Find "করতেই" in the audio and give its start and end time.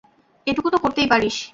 0.77-1.07